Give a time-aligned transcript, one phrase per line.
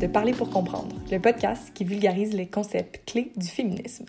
[0.00, 4.06] De Parler pour comprendre, le podcast qui vulgarise les concepts clés du féminisme.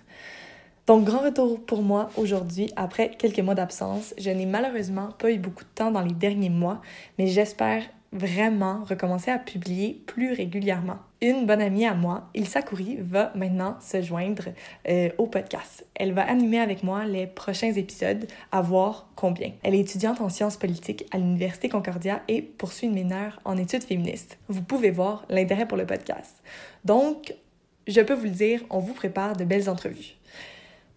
[0.87, 4.13] Donc, grand retour pour moi aujourd'hui après quelques mois d'absence.
[4.17, 6.81] Je n'ai malheureusement pas eu beaucoup de temps dans les derniers mois,
[7.19, 7.83] mais j'espère
[8.13, 10.99] vraiment recommencer à publier plus régulièrement.
[11.23, 14.45] Une bonne amie à moi, Ilsa Coury, va maintenant se joindre
[14.89, 15.85] euh, au podcast.
[15.93, 19.51] Elle va animer avec moi les prochains épisodes, à voir combien.
[19.61, 23.83] Elle est étudiante en sciences politiques à l'Université Concordia et poursuit une mineure en études
[23.83, 24.39] féministes.
[24.47, 26.41] Vous pouvez voir l'intérêt pour le podcast.
[26.85, 27.35] Donc,
[27.85, 30.15] je peux vous le dire, on vous prépare de belles entrevues.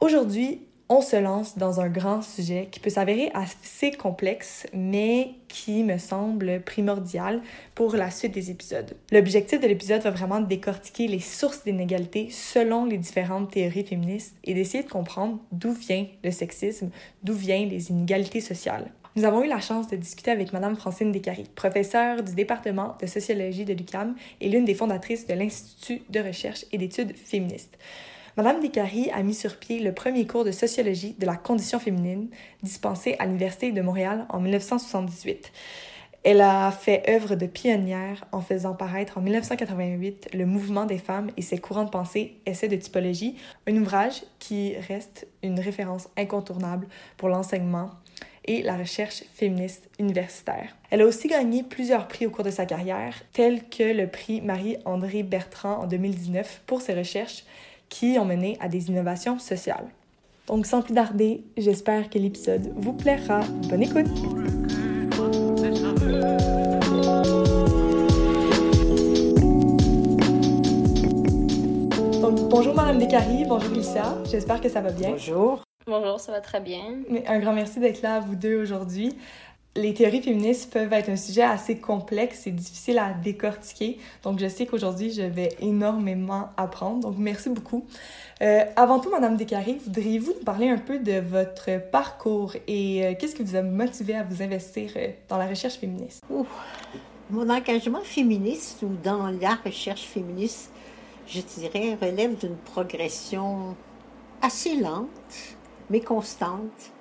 [0.00, 5.82] Aujourd'hui, on se lance dans un grand sujet qui peut s'avérer assez complexe, mais qui
[5.82, 7.40] me semble primordial
[7.74, 8.94] pour la suite des épisodes.
[9.10, 14.52] L'objectif de l'épisode va vraiment décortiquer les sources d'inégalité selon les différentes théories féministes et
[14.52, 16.90] d'essayer de comprendre d'où vient le sexisme,
[17.22, 18.90] d'où viennent les inégalités sociales.
[19.16, 23.06] Nous avons eu la chance de discuter avec Mme Francine Descaries, professeure du département de
[23.06, 27.78] sociologie de l'UQAM et l'une des fondatrices de l'Institut de recherche et d'études féministes.
[28.36, 32.30] Madame Descaries a mis sur pied le premier cours de sociologie de la condition féminine
[32.64, 35.52] dispensé à l'Université de Montréal en 1978.
[36.24, 41.30] Elle a fait œuvre de pionnière en faisant paraître en 1988 le mouvement des femmes
[41.36, 43.36] et ses courants de pensée, Essai de typologie,
[43.68, 47.90] un ouvrage qui reste une référence incontournable pour l'enseignement
[48.46, 50.74] et la recherche féministe universitaire.
[50.90, 54.40] Elle a aussi gagné plusieurs prix au cours de sa carrière, tels que le prix
[54.40, 57.44] Marie-André Bertrand en 2019 pour ses recherches
[57.94, 59.86] qui ont mené à des innovations sociales.
[60.48, 63.38] Donc sans plus tarder, j'espère que l'épisode vous plaira.
[63.68, 64.08] Bonne écoute!
[72.20, 75.10] Donc, bonjour Madame Descaries, bonjour Lucia, j'espère que ça va bien.
[75.10, 75.62] Bonjour.
[75.86, 76.82] Bonjour, ça va très bien.
[77.08, 79.14] Mais un grand merci d'être là à vous deux aujourd'hui
[79.76, 83.98] les théories féministes peuvent être un sujet assez complexe et difficile à décortiquer.
[84.22, 87.08] Donc, je sais qu'aujourd'hui, je vais énormément apprendre.
[87.08, 87.84] Donc, merci beaucoup.
[88.40, 93.14] Euh, avant tout, Madame Descarrés, voudriez-vous nous parler un peu de votre parcours et euh,
[93.18, 96.22] qu'est-ce qui vous a motivé à vous investir euh, dans la recherche féministe?
[97.30, 100.70] Mon engagement féministe ou dans la recherche féministe,
[101.26, 103.74] je dirais, relève d'une progression
[104.40, 105.08] assez lente,
[105.90, 106.93] mais constante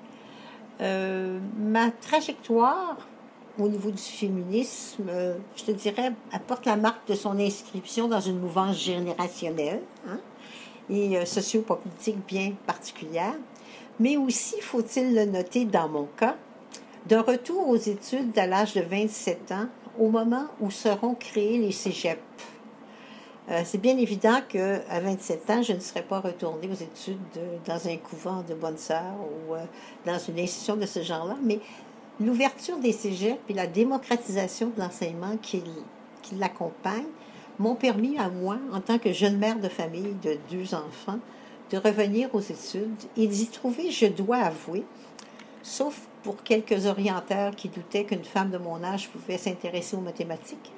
[0.81, 2.97] euh, ma trajectoire
[3.59, 8.19] au niveau du féminisme, euh, je te dirais, apporte la marque de son inscription dans
[8.19, 10.19] une mouvance générationnelle hein,
[10.89, 13.35] et euh, sociopolitique bien particulière.
[13.99, 16.35] Mais aussi, faut-il le noter dans mon cas,
[17.05, 19.67] d'un retour aux études à l'âge de 27 ans,
[19.99, 22.19] au moment où seront créés les cégeps.
[23.49, 27.17] Euh, c'est bien évident qu'à 27 ans, je ne serais pas retournée aux études
[27.65, 29.65] dans un couvent de bonnes sœurs ou euh,
[30.05, 31.59] dans une institution de ce genre-là, mais
[32.21, 35.61] l'ouverture des cégeps et la démocratisation de l'enseignement qui,
[36.21, 37.03] qui l'accompagne
[37.59, 41.19] m'ont permis à moi, en tant que jeune mère de famille de deux enfants,
[41.69, 44.85] de revenir aux études et d'y trouver, je dois avouer,
[45.61, 50.71] sauf pour quelques orienteurs qui doutaient qu'une femme de mon âge pouvait s'intéresser aux mathématiques,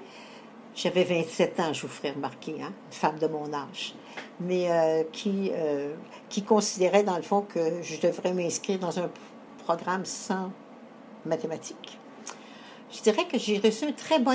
[0.76, 3.96] j'avais 27 ans, je vous ferai remarquer, hein, une femme de mon âge,
[4.42, 5.94] mais euh, qui, euh,
[6.30, 9.10] qui considérait dans le fond que je devrais m'inscrire dans un
[9.64, 10.52] programme sans
[11.26, 11.98] mathématiques.
[12.92, 14.32] Je dirais que j'ai reçu un très bon,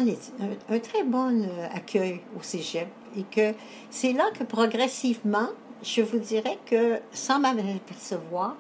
[0.68, 3.54] un, très bon euh, accueil au cégep et que
[3.90, 5.48] c'est là que progressivement,
[5.82, 8.56] je vous dirais que sans m'apercevoir,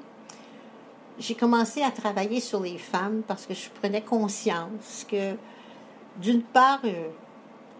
[1.18, 5.34] j'ai commencé à travailler sur les femmes parce que je prenais conscience que,
[6.16, 6.80] d'une part,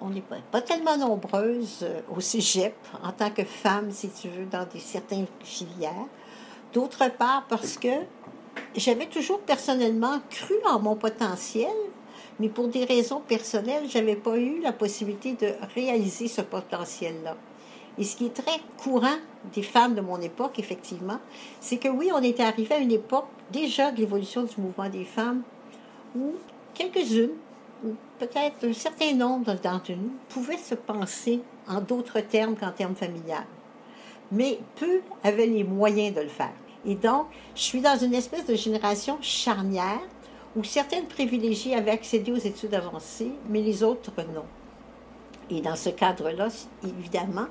[0.00, 4.46] on n'est pas, tellement nombreuses euh, au cégep en tant que femmes, si tu veux,
[4.46, 6.06] dans des certaines filières.
[6.72, 7.88] D'autre part, parce que
[8.76, 11.74] j'avais toujours personnellement cru en mon potentiel,
[12.38, 17.36] mais pour des raisons personnelles, je n'avais pas eu la possibilité de réaliser ce potentiel-là.
[17.98, 19.18] Et ce qui est très courant
[19.52, 21.18] des femmes de mon époque, effectivement,
[21.60, 25.04] c'est que oui, on était arrivé à une époque déjà de l'évolution du mouvement des
[25.04, 25.42] femmes
[26.16, 26.34] où
[26.72, 27.36] quelques-unes
[28.18, 33.46] peut-être un certain nombre d'entre nous pouvaient se penser en d'autres termes qu'en termes familiales.
[34.32, 36.52] Mais peu avaient les moyens de le faire.
[36.84, 40.00] Et donc, je suis dans une espèce de génération charnière
[40.56, 44.44] où certaines privilégiées avaient accédé aux études avancées, mais les autres non.
[45.50, 46.48] Et dans ce cadre-là,
[46.84, 47.46] évidemment,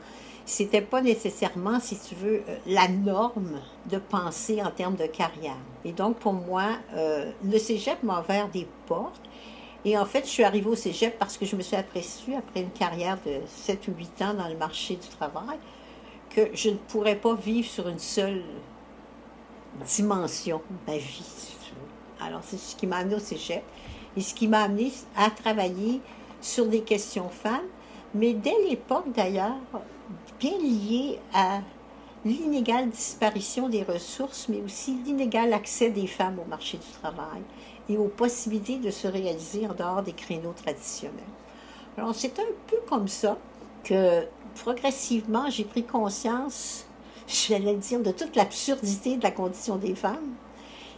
[0.45, 3.59] c'était pas nécessairement, si tu veux, euh, la norme
[3.89, 5.57] de penser en termes de carrière.
[5.85, 9.21] Et donc, pour moi, euh, le cégep m'a ouvert des portes
[9.85, 12.61] et en fait, je suis arrivée au cégep parce que je me suis aperçue, après
[12.61, 15.57] une carrière de 7 ou 8 ans dans le marché du travail,
[16.29, 18.43] que je ne pourrais pas vivre sur une seule
[19.85, 21.55] dimension de ma vie.
[22.21, 23.63] Alors, c'est ce qui m'a amené au cégep
[24.17, 26.01] et ce qui m'a amené à travailler
[26.41, 27.67] sur des questions femmes,
[28.13, 29.55] mais dès l'époque d'ailleurs,
[30.39, 31.61] bien lié à
[32.25, 37.41] l'inégale disparition des ressources, mais aussi l'inégal accès des femmes au marché du travail
[37.87, 41.15] et aux possibilités de se réaliser en dehors des créneaux traditionnels.
[41.97, 43.37] Alors c'est un peu comme ça
[43.83, 44.25] que
[44.61, 46.85] progressivement j'ai pris conscience,
[47.27, 50.35] je vais dire, de toute l'absurdité de la condition des femmes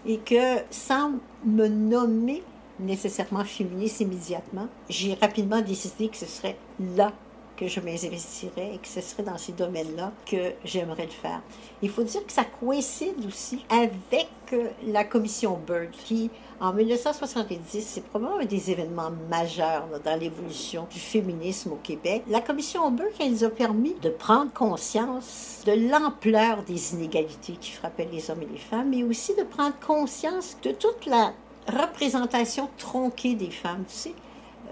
[0.05, 1.13] et que sans
[1.45, 2.43] me nommer
[2.79, 6.57] nécessairement féministe immédiatement, j'ai rapidement décidé que ce serait
[6.95, 7.13] là
[7.61, 11.41] que je m'investirais et que ce serait dans ces domaines-là que j'aimerais le faire.
[11.83, 17.85] Il faut dire que ça coïncide aussi avec euh, la commission Bird, qui, en 1970,
[17.85, 22.23] c'est probablement un des événements majeurs dans l'évolution du féminisme au Québec.
[22.27, 27.69] La commission Bird, elle nous a permis de prendre conscience de l'ampleur des inégalités qui
[27.69, 31.33] frappaient les hommes et les femmes, mais aussi de prendre conscience de toute la
[31.67, 33.83] représentation tronquée des femmes.
[33.87, 34.13] Tu sais,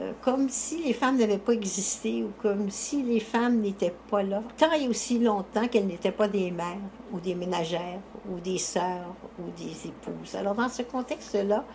[0.01, 4.23] euh, comme si les femmes n'avaient pas existé ou comme si les femmes n'étaient pas
[4.23, 6.77] là, tant et aussi longtemps qu'elles n'étaient pas des mères
[7.11, 7.99] ou des ménagères
[8.29, 10.35] ou des sœurs ou des épouses.
[10.35, 11.65] Alors dans ce contexte-là,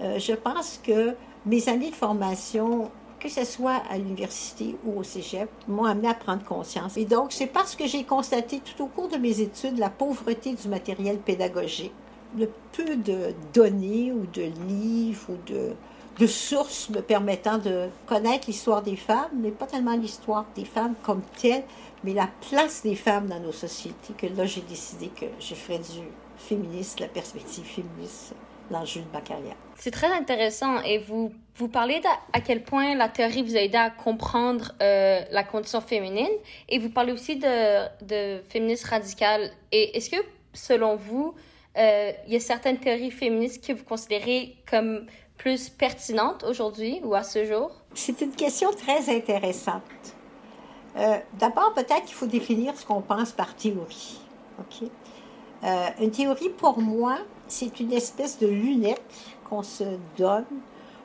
[0.00, 1.14] euh, je pense que
[1.46, 6.14] mes années de formation, que ce soit à l'université ou au cégep, m'ont amené à
[6.14, 6.98] prendre conscience.
[6.98, 10.54] Et donc, c'est parce que j'ai constaté tout au cours de mes études la pauvreté
[10.54, 11.92] du matériel pédagogique,
[12.36, 15.72] le peu de données ou de livres ou de
[16.18, 20.94] de sources me permettant de connaître l'histoire des femmes, mais pas tellement l'histoire des femmes
[21.02, 21.64] comme telle,
[22.04, 25.78] mais la place des femmes dans nos sociétés, que là, j'ai décidé que je ferais
[25.78, 26.02] du
[26.36, 28.34] féministe, la perspective féministe,
[28.70, 29.56] l'enjeu de ma carrière.
[29.76, 32.00] C'est très intéressant et vous, vous parlez
[32.32, 36.30] à quel point la théorie vous a aidé à comprendre euh, la condition féminine
[36.68, 39.50] et vous parlez aussi de, de féminisme radical.
[39.72, 40.22] Et est-ce que,
[40.52, 41.34] selon vous,
[41.78, 45.06] euh, il y a certaines théories féministes que vous considérez comme
[45.42, 47.72] plus pertinente aujourd'hui ou à ce jour?
[47.94, 49.82] C'est une question très intéressante.
[50.96, 54.20] Euh, d'abord, peut-être qu'il faut définir ce qu'on pense par théorie.
[55.64, 57.18] Euh, une théorie, pour moi,
[57.48, 59.02] c'est une espèce de lunette
[59.48, 59.84] qu'on se
[60.16, 60.44] donne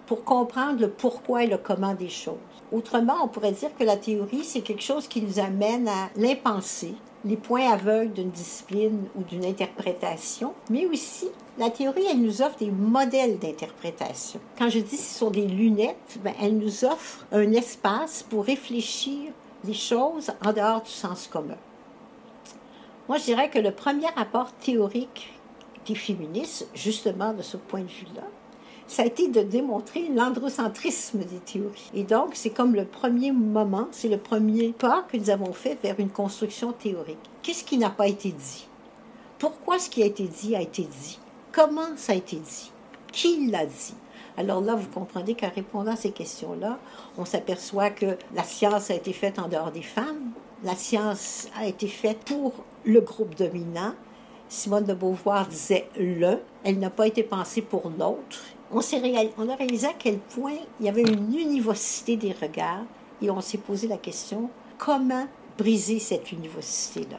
[0.05, 2.35] pour comprendre le pourquoi et le comment des choses.
[2.71, 6.93] Autrement, on pourrait dire que la théorie, c'est quelque chose qui nous amène à l'impensé,
[7.25, 12.57] les points aveugles d'une discipline ou d'une interprétation, mais aussi la théorie, elle nous offre
[12.59, 14.39] des modèles d'interprétation.
[14.57, 19.31] Quand je dis ce sont des lunettes, ben, elle nous offre un espace pour réfléchir
[19.65, 21.57] les choses en dehors du sens commun.
[23.07, 25.33] Moi, je dirais que le premier rapport théorique
[25.87, 28.23] des féministes, justement de ce point de vue-là,
[28.85, 31.89] ça a été de démontrer l'androcentrisme des théories.
[31.93, 35.77] Et donc, c'est comme le premier moment, c'est le premier pas que nous avons fait
[35.81, 37.17] vers une construction théorique.
[37.41, 38.67] Qu'est-ce qui n'a pas été dit?
[39.39, 41.19] Pourquoi ce qui a été dit a été dit?
[41.57, 42.71] Comment ça a été dit?
[43.11, 43.95] Qui l'a dit?
[44.37, 46.77] Alors là, vous comprenez qu'en répondant à ces questions-là,
[47.17, 50.33] on s'aperçoit que la science a été faite en dehors des femmes,
[50.63, 52.53] la science a été faite pour
[52.85, 53.93] le groupe dominant.
[54.47, 58.79] Simone de Beauvoir disait le, elle n'a pas été pensée pour l'autre on,
[59.49, 62.85] a réalisé à quel point il y avait une univocité des regards
[63.19, 65.25] et on s'est posé la question comment
[65.57, 67.17] briser cette univocité-là?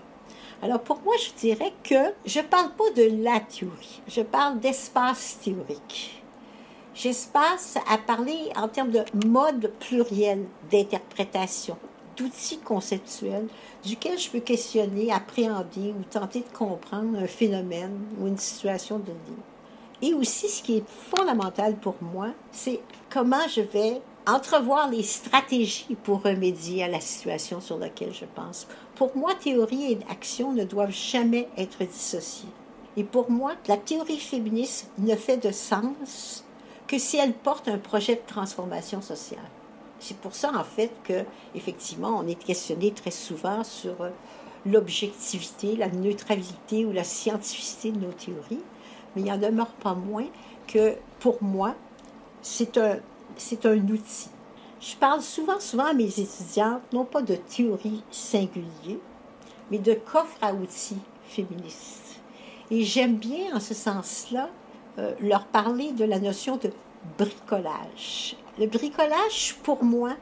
[0.61, 4.59] Alors pour moi, je dirais que je ne parle pas de la théorie, je parle
[4.59, 6.23] d'espace théorique.
[6.95, 11.77] J'espace à parler en termes de mode pluriel d'interprétation,
[12.17, 13.47] d'outils conceptuels
[13.85, 20.09] duquel je peux questionner, appréhender ou tenter de comprendre un phénomène ou une situation vie.
[20.11, 25.97] Et aussi, ce qui est fondamental pour moi, c'est comment je vais entrevoir les stratégies
[26.05, 28.67] pour remédier à la situation sur laquelle je pense.
[28.95, 32.49] Pour moi, théorie et action ne doivent jamais être dissociées.
[32.97, 36.45] Et pour moi, la théorie féministe ne fait de sens
[36.87, 39.51] que si elle porte un projet de transformation sociale.
[40.01, 43.97] C'est pour ça, en fait, que, effectivement, on est questionné très souvent sur
[44.67, 48.63] l'objectivité, la neutralité ou la scientificité de nos théories
[49.15, 50.27] mais il en demeure pas moins
[50.67, 51.75] que pour moi,
[52.43, 52.97] c'est un,
[53.41, 54.29] c'est un outil.
[54.81, 59.01] Je parle souvent, souvent à mes étudiantes, non pas de théorie singulier,
[59.71, 62.21] mais de coffre à outils féministes.
[62.71, 64.51] Et j'aime bien, en ce sens-là,
[64.99, 66.71] euh, leur parler de la notion de
[67.19, 68.37] bricolage.
[68.59, 70.15] Le bricolage, pour moi,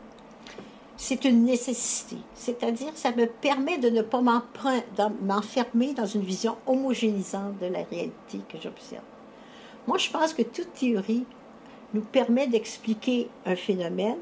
[0.96, 2.16] c'est une nécessité.
[2.35, 4.23] C'est-à-dire, ça me permet de ne pas
[5.23, 9.02] m'enfermer dans une vision homogénisante de la réalité que j'observe.
[9.87, 11.26] Moi, je pense que toute théorie
[11.95, 14.19] nous permet d'expliquer un phénomène,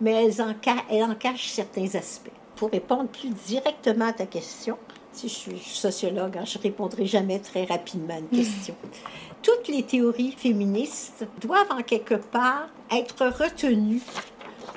[0.00, 0.54] mais elle en,
[0.90, 2.30] elle en cache certains aspects.
[2.56, 4.76] Pour répondre plus directement à ta question,
[5.12, 8.74] si je suis sociologue, hein, je ne répondrai jamais très rapidement à une question.
[9.42, 14.02] Toutes les théories féministes doivent en quelque part être retenues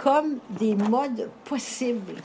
[0.01, 2.15] comme des modes possibles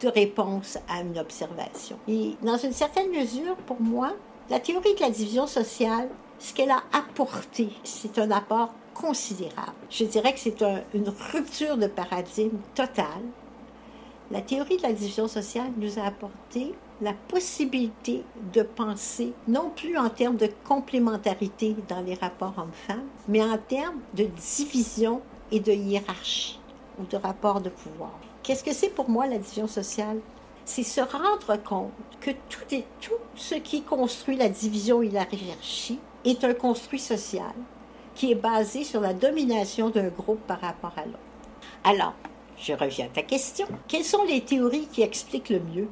[0.00, 1.96] de réponse à une observation.
[2.06, 4.12] Et dans une certaine mesure, pour moi,
[4.50, 9.74] la théorie de la division sociale, ce qu'elle a apporté, c'est un apport considérable.
[9.90, 10.62] Je dirais que c'est
[10.94, 13.24] une rupture de paradigme totale.
[14.30, 18.22] La théorie de la division sociale nous a apporté la possibilité
[18.52, 24.00] de penser non plus en termes de complémentarité dans les rapports hommes-femmes, mais en termes
[24.14, 25.20] de division
[25.52, 26.58] et de hiérarchie
[26.98, 28.18] ou de rapport de pouvoir.
[28.42, 30.20] Qu'est-ce que c'est pour moi la division sociale?
[30.64, 32.60] C'est se rendre compte que tout,
[33.00, 37.52] tout ce qui construit la division et la hiérarchie est un construit social
[38.14, 41.18] qui est basé sur la domination d'un groupe par rapport à l'autre.
[41.82, 42.14] Alors,
[42.58, 43.66] je reviens à ta question.
[43.88, 45.88] Quelles sont les théories qui expliquent le mieux?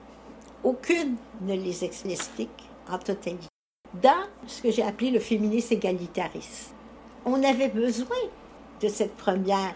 [0.63, 2.49] Aucune ne les explique
[2.89, 3.47] en totalité.
[4.01, 6.75] Dans ce que j'ai appelé le féminisme égalitariste,
[7.25, 8.17] on avait besoin
[8.81, 9.75] de cette première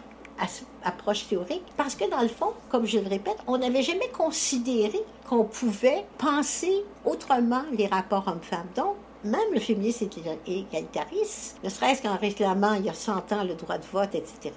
[0.84, 5.00] approche théorique parce que dans le fond, comme je le répète, on n'avait jamais considéré
[5.28, 8.68] qu'on pouvait penser autrement les rapports hommes-femmes.
[8.76, 10.08] Donc, même le féminisme
[10.46, 14.52] égalitariste, ne serait-ce qu'en réclamant il y a 100 ans le droit de vote, etc.,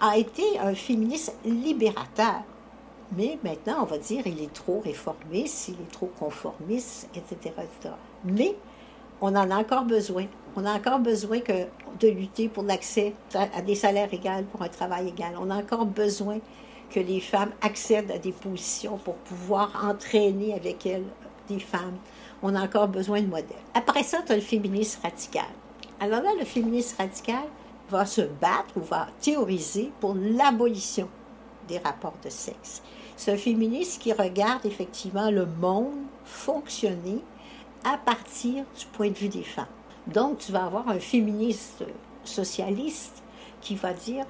[0.00, 2.42] a été un féminisme libérateur.
[3.16, 7.54] Mais maintenant, on va dire il est trop réformiste, il est trop conformiste, etc.,
[8.24, 8.56] Mais
[9.20, 10.26] on en a encore besoin.
[10.56, 11.38] On a encore besoin
[12.00, 15.34] de lutter pour l'accès à des salaires égaux pour un travail égal.
[15.40, 16.38] On a encore besoin
[16.90, 21.04] que les femmes accèdent à des positions pour pouvoir entraîner avec elles
[21.48, 21.98] des femmes.
[22.48, 23.56] On a encore besoin de modèles.
[23.74, 25.48] Après ça, tu as le féminisme radical.
[25.98, 27.42] Alors là, le féminisme radical
[27.90, 31.08] va se battre ou va théoriser pour l'abolition
[31.66, 32.82] des rapports de sexe.
[33.16, 37.18] C'est un féministe qui regarde effectivement le monde fonctionner
[37.82, 39.66] à partir du point de vue des femmes.
[40.06, 41.82] Donc, tu vas avoir un féministe
[42.22, 43.24] socialiste
[43.60, 44.24] qui va dire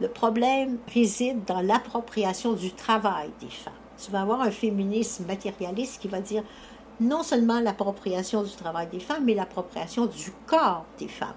[0.00, 3.72] le problème réside dans l'appropriation du travail des femmes.
[4.00, 6.44] Tu vas avoir un féministe matérialiste qui va dire
[7.00, 11.34] non seulement l'appropriation du travail des femmes, mais l'appropriation du corps des femmes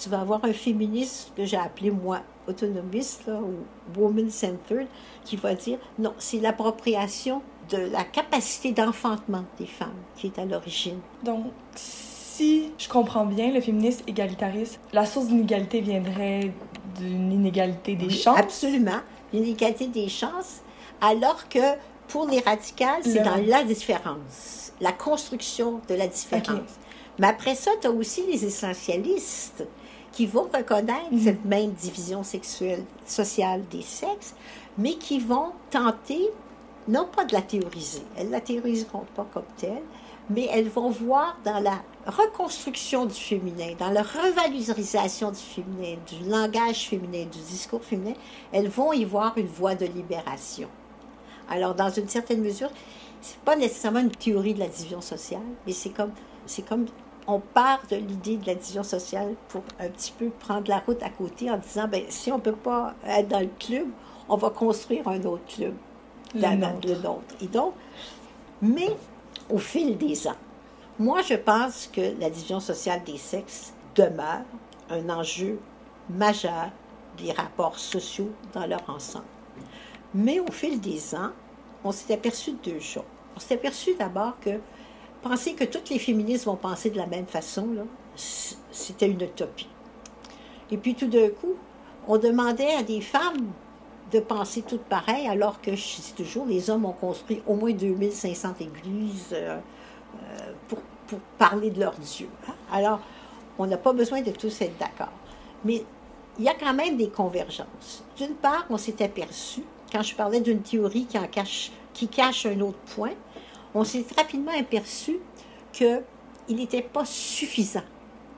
[0.00, 4.86] tu vas avoir un féministe que j'ai appelé moi autonomiste ou woman-centered
[5.24, 10.44] qui va dire non, c'est l'appropriation de la capacité d'enfantement des femmes qui est à
[10.44, 10.98] l'origine.
[11.22, 16.52] Donc, si je comprends bien, le féminisme égalitariste, la source d'inégalité viendrait
[16.98, 18.38] d'une inégalité des chances.
[18.38, 19.00] Absolument,
[19.32, 20.62] l'inégalité des chances,
[21.00, 21.58] alors que
[22.08, 26.78] pour les radicales, c'est dans la différence, la construction de la différence.
[27.18, 29.64] Mais après ça, tu as aussi les essentialistes
[30.12, 31.20] qui vont reconnaître mhm.
[31.20, 34.34] cette même division sexuelle, sociale des sexes,
[34.76, 36.30] mais qui vont tenter,
[36.86, 39.82] non pas de la théoriser, elles ne la théoriseront pas comme telle,
[40.30, 46.28] mais elles vont voir dans la reconstruction du féminin, dans la revalorisation du féminin, du
[46.28, 48.14] langage féminin, du discours féminin,
[48.52, 50.68] elles vont y voir une voie de libération.
[51.50, 52.70] Alors, dans une certaine mesure,
[53.20, 56.12] c'est pas nécessairement une théorie de la division sociale, mais c'est comme,
[56.46, 56.86] c'est comme
[57.26, 61.02] on part de l'idée de la division sociale pour un petit peu prendre la route
[61.02, 63.86] à côté en disant, ben, si on ne peut pas être dans le club,
[64.28, 65.74] on va construire un autre club,
[66.34, 67.34] le nôtre.
[67.40, 67.74] Et donc,
[68.62, 68.96] mais
[69.50, 70.36] au fil des ans,
[70.98, 74.42] moi, je pense que la division sociale des sexes demeure
[74.90, 75.60] un enjeu
[76.10, 76.70] majeur
[77.18, 79.24] des rapports sociaux dans leur ensemble.
[80.14, 81.30] Mais au fil des ans,
[81.84, 83.02] on s'est aperçu de deux choses.
[83.36, 84.58] On s'est aperçu d'abord que
[85.22, 87.68] penser que toutes les féministes vont penser de la même façon,
[88.16, 89.68] c'était une utopie.
[90.70, 91.54] Et puis tout d'un coup,
[92.06, 93.52] on demandait à des femmes
[94.12, 97.72] de penser toutes pareilles, alors que, je dis toujours, les hommes ont construit au moins
[97.72, 99.58] 2500 églises euh,
[100.22, 102.28] euh, pour, pour, parler de leur Dieu.
[102.48, 102.52] Hein.
[102.72, 103.00] Alors,
[103.58, 105.12] on n'a pas besoin de tous être d'accord.
[105.64, 105.84] Mais
[106.38, 108.04] il y a quand même des convergences.
[108.16, 111.06] D'une part, on s'est aperçu, quand je parlais d'une théorie
[111.94, 113.14] qui, cache, un autre point,
[113.74, 115.18] on s'est rapidement aperçu
[115.72, 116.02] qu'il
[116.50, 117.82] n'était pas suffisant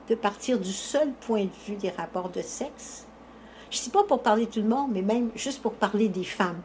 [0.09, 3.05] de partir du seul point de vue des rapports de sexe.
[3.69, 6.23] Je ne sais pas pour parler tout le monde, mais même juste pour parler des
[6.23, 6.61] femmes.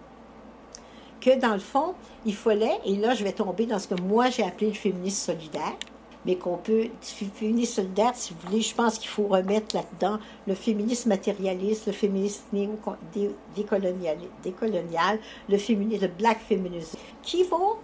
[1.20, 4.30] Que dans le fond, il fallait, et là je vais tomber dans ce que moi
[4.30, 5.76] j'ai appelé le féminisme solidaire,
[6.26, 10.54] mais qu'on peut, féminisme solidaire, si vous voulez, je pense qu'il faut remettre là-dedans le
[10.54, 12.44] féminisme matérialiste, le féminisme
[13.54, 15.18] décolonial, décolonial
[15.48, 17.76] le féminisme, le black feminism, qui vont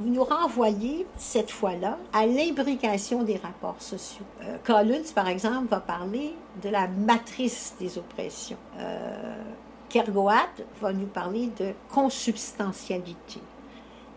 [0.00, 4.24] nous renvoyez cette fois-là à l'imbrication des rapports sociaux.
[4.42, 8.58] Euh, Collins, par exemple, va parler de la matrice des oppressions.
[8.78, 9.42] Euh,
[9.88, 10.48] Kergoat
[10.80, 13.40] va nous parler de consubstantialité.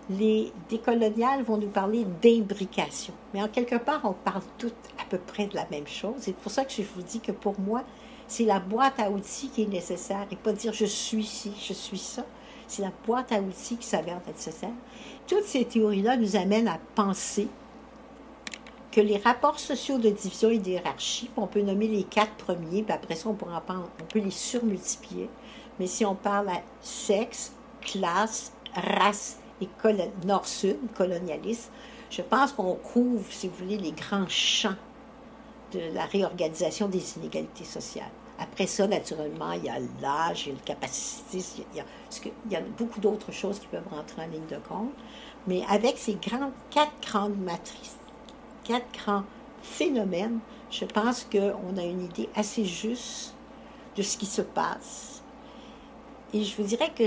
[0.10, 3.14] Les décoloniales vont nous parler d'imbrication.
[3.34, 6.16] Mais en quelque part, on parle toutes à peu près de la même chose.
[6.20, 7.84] C'est pour ça que je vous dis que pour moi,
[8.32, 11.74] C'est la boîte à outils qui est nécessaire et pas dire je suis ci, je
[11.74, 12.26] suis ça.
[12.66, 14.72] C'est la boîte à outils qui s'avère nécessaire.
[15.28, 17.50] Toutes ces théories-là nous amènent à penser
[18.90, 22.94] que les rapports sociaux de division et d'hierarchie, on peut nommer les quatre premiers, puis
[22.94, 25.30] après ça, on, pourra on peut les surmultiplier.
[25.78, 29.70] Mais si on parle à sexe, classe, race et
[30.26, 31.72] nord-sud, colonialisme,
[32.10, 34.76] je pense qu'on couvre, si vous voulez, les grands champs
[35.72, 38.12] de la réorganisation des inégalités sociales.
[38.38, 42.62] Après ça, naturellement, il y a l'âge, il y a le capacité, il y a,
[42.78, 44.92] beaucoup d'autres choses qui peuvent rentrer en ligne de compte.
[45.48, 47.98] Mais avec ces quatre grandes matrices,
[48.64, 49.24] quatre grands
[49.62, 50.40] phénomènes,
[50.72, 53.36] je pense qu'on a une idée assez juste
[53.96, 55.21] de ce qui se passe.
[56.34, 57.04] Et je vous dirais que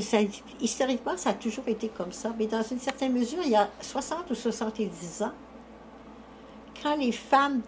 [0.60, 2.34] historiquement, ça a toujours été comme ça.
[2.38, 5.32] Mais dans une certaine mesure, il y a 60 ou 70 ans,
[6.82, 7.62] quand les femmes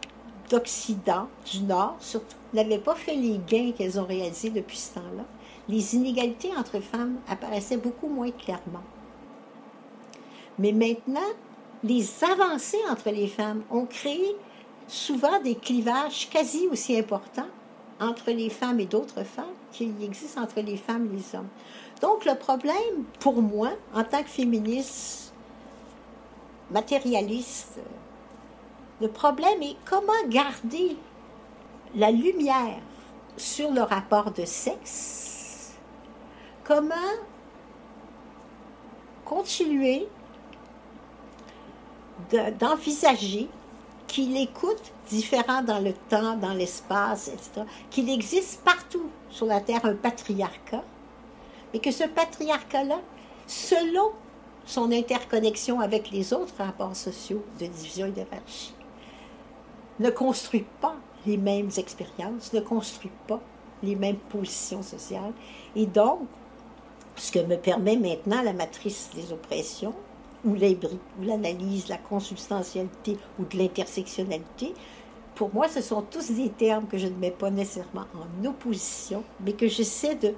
[0.51, 5.25] d'Occident, du Nord surtout, n'avaient pas fait les gains qu'elles ont réalisés depuis ce temps-là,
[5.69, 8.85] les inégalités entre femmes apparaissaient beaucoup moins clairement.
[10.59, 11.21] Mais maintenant,
[11.83, 14.37] les avancées entre les femmes ont créé
[14.87, 17.49] souvent des clivages quasi aussi importants
[18.01, 21.49] entre les femmes et d'autres femmes qu'il existe entre les femmes et les hommes.
[22.01, 25.33] Donc le problème, pour moi, en tant que féministe,
[26.71, 27.79] matérialiste,
[29.01, 30.97] le problème est comment garder
[31.95, 32.81] la lumière
[33.37, 35.75] sur le rapport de sexe,
[36.65, 36.95] comment
[39.25, 40.09] continuer
[42.59, 43.49] d'envisager
[44.07, 49.85] qu'il écoute différent dans le temps, dans l'espace, etc., qu'il existe partout sur la Terre
[49.85, 50.85] un patriarcat,
[51.73, 53.01] mais que ce patriarcat-là,
[53.47, 54.13] selon
[54.65, 58.75] son interconnexion avec les autres rapports sociaux de division et d'hierarchie,
[59.99, 63.41] ne construit pas les mêmes expériences, ne construit pas
[63.83, 65.33] les mêmes positions sociales.
[65.75, 66.21] Et donc,
[67.17, 69.95] ce que me permet maintenant la matrice des oppressions,
[70.45, 70.55] ou
[71.23, 74.75] l'analyse, la consubstantialité ou de l'intersectionnalité,
[75.37, 79.23] pour moi, ce sont tous des termes que je ne mets pas nécessairement en opposition,
[79.41, 80.35] mais que j'essaie de,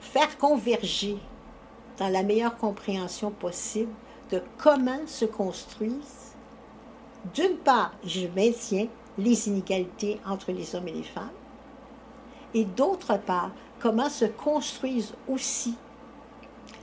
[0.00, 1.16] faire converger
[1.98, 3.92] dans la meilleure compréhension possible
[4.30, 6.34] de comment se construisent,
[7.34, 8.88] d'une part, je maintiens
[9.18, 11.30] les inégalités entre les hommes et les femmes,
[12.54, 15.76] et d'autre part, comment se construisent aussi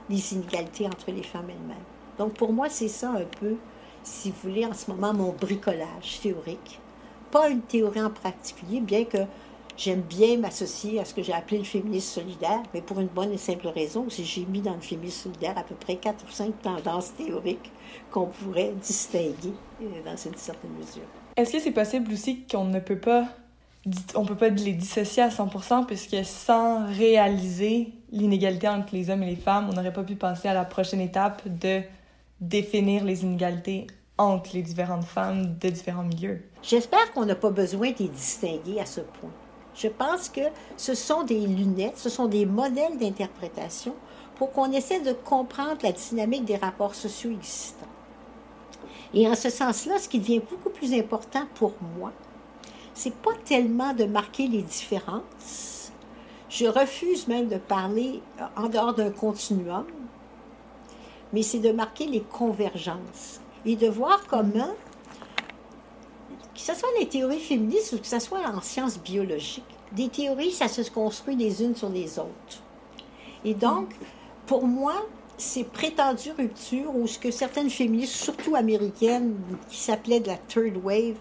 [0.08, 1.76] les inégalités entre les femmes elles-mêmes.
[2.18, 3.56] Donc pour moi, c'est ça un peu,
[4.04, 6.80] si vous voulez, en ce moment, mon bricolage théorique.
[7.30, 9.18] Pas une théorie en particulier, bien que
[9.76, 13.32] j'aime bien m'associer à ce que j'ai appelé le féminisme solidaire, mais pour une bonne
[13.32, 16.24] et simple raison, c'est que j'ai mis dans le féminisme solidaire à peu près quatre
[16.24, 17.72] ou cinq tendances théoriques
[18.10, 21.02] qu'on pourrait distinguer euh, dans une certaine mesure.
[21.36, 23.24] Est-ce que c'est possible aussi qu'on ne peut pas
[24.14, 29.26] on peut pas les dissocier à 100% puisque sans réaliser l'inégalité entre les hommes et
[29.26, 31.82] les femmes, on n'aurait pas pu passer à la prochaine étape de
[32.40, 33.86] définir les inégalités
[34.18, 36.42] entre les différentes femmes de différents milieux.
[36.62, 39.30] J'espère qu'on n'a pas besoin de les distinguer à ce point.
[39.74, 40.40] Je pense que
[40.76, 43.94] ce sont des lunettes, ce sont des modèles d'interprétation
[44.36, 47.86] pour qu'on essaie de comprendre la dynamique des rapports sociaux existants.
[49.12, 52.12] Et en ce sens-là, ce qui devient beaucoup plus important pour moi,
[52.94, 55.92] c'est pas tellement de marquer les différences.
[56.48, 58.22] Je refuse même de parler
[58.56, 59.86] en dehors d'un continuum,
[61.34, 64.72] mais c'est de marquer les convergences et de voir comment,
[66.54, 70.52] que ce soit les théories féministes ou que ce soit en sciences biologiques, des théories,
[70.52, 72.62] ça se construit les unes sur les autres.
[73.44, 73.88] Et donc,
[74.46, 74.94] pour moi,
[75.36, 79.34] ces prétendues ruptures, ou ce que certaines féministes, surtout américaines,
[79.68, 81.16] qui s'appelaient de la third wave,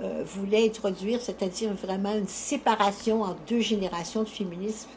[0.00, 4.90] euh, voulait introduire, c'est-à-dire vraiment une séparation en deux générations de féminisme,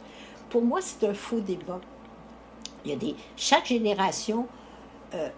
[0.52, 1.82] pour moi, c'est un faux débat.
[2.86, 4.48] Il y a des, chaque génération
[5.14, 5.30] euh,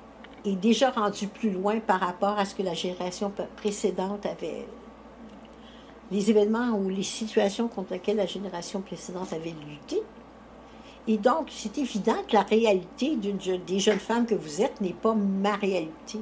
[0.46, 4.66] est déjà rendue plus loin par rapport à ce que la génération précédente avait.
[6.12, 10.02] Les événements ou les situations contre lesquelles la génération précédente avait lutté.
[11.08, 15.16] Et donc, c'est évident que la réalité des jeunes femmes que vous êtes n'est pas
[15.16, 16.20] ma réalité.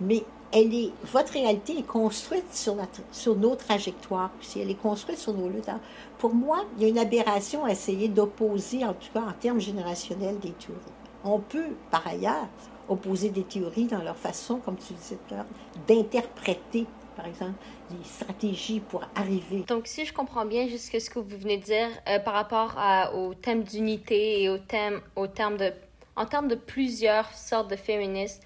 [0.00, 2.76] Mais elle est, votre réalité est construite sur,
[3.12, 5.70] sur nos trajectoires, si elle est construite sur nos luttes.
[6.18, 9.60] Pour moi, il y a une aberration à essayer d'opposer, en tout cas en termes
[9.60, 10.80] générationnels, des théories.
[11.24, 12.48] On peut, par ailleurs,
[12.88, 15.46] opposer des théories dans leur façon, comme tu disais tout à l'heure,
[15.88, 17.54] d'interpréter, par exemple,
[17.90, 19.64] les stratégies pour arriver.
[19.66, 22.76] Donc, si je comprends bien juste ce que vous venez de dire euh, par rapport
[23.14, 25.72] au thème d'unité et au thème, au de,
[26.14, 28.42] en termes de plusieurs sortes de féministes,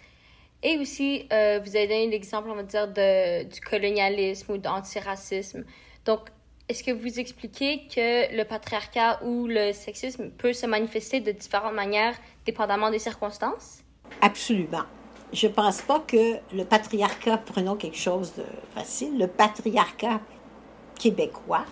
[0.62, 5.64] et aussi, euh, vous avez donné l'exemple, on va dire, de, du colonialisme ou d'antiracisme.
[6.04, 6.28] Donc,
[6.68, 11.74] est-ce que vous expliquez que le patriarcat ou le sexisme peut se manifester de différentes
[11.74, 12.14] manières
[12.46, 13.82] dépendamment des circonstances?
[14.20, 14.84] Absolument.
[15.32, 18.44] Je ne pense pas que le patriarcat, prenons quelque chose de
[18.74, 20.20] facile, le patriarcat
[20.98, 21.64] québécois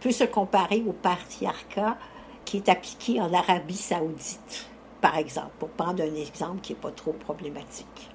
[0.00, 1.96] peut se comparer au patriarcat
[2.44, 4.66] qui est appliqué en Arabie saoudite,
[5.00, 8.10] par exemple, pour prendre un exemple qui n'est pas trop problématique.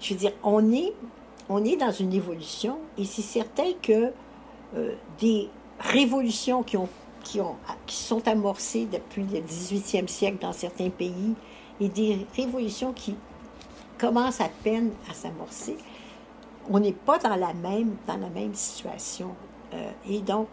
[0.00, 0.92] Je veux dire, on est,
[1.48, 4.12] on est dans une évolution et c'est certain que
[4.76, 5.48] euh, des
[5.80, 6.88] révolutions qui, ont,
[7.22, 11.34] qui, ont, qui sont amorcées depuis le 18e siècle dans certains pays
[11.80, 13.16] et des révolutions qui
[13.98, 15.76] commencent à peine à s'amorcer,
[16.68, 19.34] on n'est pas dans la même, dans la même situation.
[19.72, 20.48] Euh, et donc,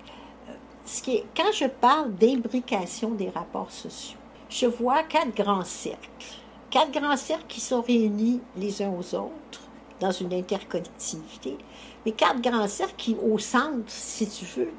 [0.49, 0.53] euh,
[0.85, 4.17] ce qui est, quand je parle d'imbrication des rapports sociaux,
[4.51, 6.09] je vois quatre grands cercles.
[6.69, 9.61] Quatre grands cercles qui sont réunis les uns aux autres
[9.99, 11.57] dans une interconnectivité,
[12.05, 14.71] mais quatre grands cercles qui, au centre, si tu veux,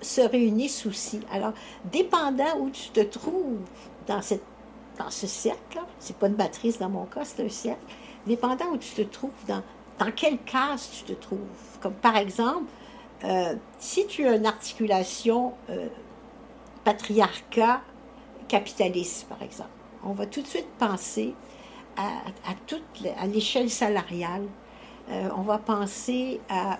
[0.00, 1.20] se réunissent aussi.
[1.30, 1.52] Alors,
[1.84, 3.60] dépendant où tu te trouves
[4.06, 4.42] dans, cette,
[4.98, 7.84] dans ce cercle-là, c'est pas une matrice dans mon cas, c'est un cercle,
[8.26, 9.62] dépendant où tu te trouves, dans,
[9.98, 11.38] dans quelle case tu te trouves.
[11.80, 12.64] Comme par exemple,
[13.24, 15.86] euh, si tu as une articulation euh,
[16.84, 17.80] patriarcat
[18.52, 19.70] capitaliste, par exemple,
[20.04, 21.34] on va tout de suite penser
[21.96, 22.82] à, toute
[23.18, 24.44] à l'échelle salariale.
[25.10, 26.78] Euh, on va penser à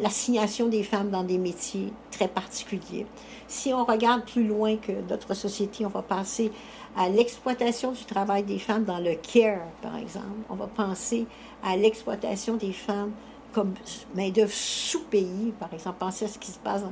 [0.00, 3.04] l'assignation des femmes dans des métiers très particuliers.
[3.48, 6.52] Si on regarde plus loin que notre société, on va penser
[6.96, 10.26] à l'exploitation du travail des femmes dans le care, par exemple.
[10.48, 11.26] On va penser
[11.64, 13.12] à l'exploitation des femmes
[13.52, 13.74] comme
[14.14, 15.96] main-d'œuvre sous-pays, par exemple.
[15.98, 16.82] Pensez à ce qui se passe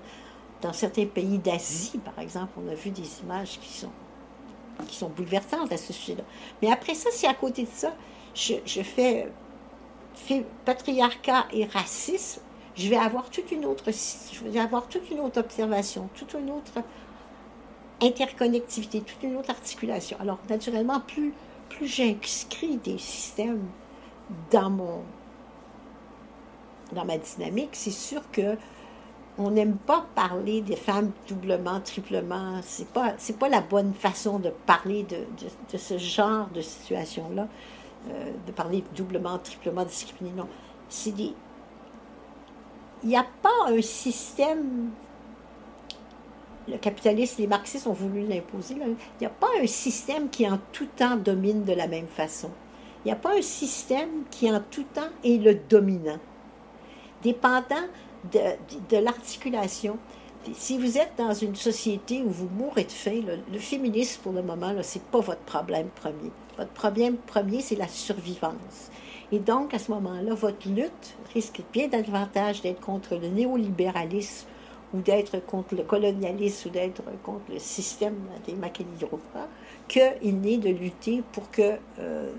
[0.62, 2.52] dans, certains pays d'Asie, par exemple.
[2.56, 3.90] On a vu des images qui sont,
[4.84, 6.24] qui sont bouleversantes à ce sujet-là.
[6.62, 7.94] Mais après ça, si à côté de ça,
[8.34, 9.26] je, fais,
[10.64, 12.40] patriarcat et racisme,
[12.74, 16.50] je vais avoir toute une autre, je vais avoir toute une autre observation, toute une
[16.50, 16.82] autre
[18.02, 20.18] interconnectivité, toute une autre articulation.
[20.20, 21.32] Alors, naturellement, plus,
[21.70, 23.64] plus j'inscris des systèmes
[24.50, 25.02] dans mon
[26.92, 28.56] dans ma dynamique, c'est sûr que
[29.38, 32.60] on n'aime pas parler des femmes doublement, triplement.
[32.62, 37.48] C'est pas c'est pas la bonne façon de parler de, ce genre de situation-là,
[38.10, 40.34] euh, de parler doublement, triplement discriminé.
[40.36, 40.48] Non,
[40.88, 41.34] c'est des
[43.02, 44.90] il n'y a pas un système
[46.68, 48.74] le capitalisme, les marxistes ont voulu l'imposer.
[48.74, 52.50] Il n'y a pas un système qui en tout temps domine de la même façon.
[53.04, 56.18] Il n'y a pas un système qui en tout temps est le dominant.
[57.22, 57.86] Dépendant
[58.32, 59.98] de, l'articulation,
[60.54, 64.42] si vous êtes dans une société où vous mourrez de faim, le, féminisme, pour le
[64.42, 66.30] moment, ce n'est pas votre problème premier.
[66.56, 68.90] Votre problème premier, c'est la survivance.
[69.32, 74.46] Et donc, à ce moment-là, votre lutte risque bien davantage d'être contre le néolibéralisme
[74.94, 78.14] ou d'être contre le colonialisme ou d'être contre le système
[78.46, 79.48] des Macanidropa,
[79.88, 82.32] qu'il n'est de lutter pour que euh,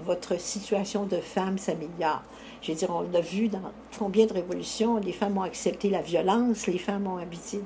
[0.00, 2.22] votre situation de femme s'améliore.
[2.62, 6.02] Je veux dire, on l'a vu dans combien de révolutions, les femmes ont accepté la
[6.02, 7.60] violence, les femmes ont habité,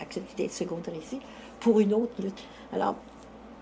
[0.00, 1.20] accepté d'être secondarisées
[1.60, 2.42] pour une autre lutte.
[2.72, 2.96] Alors,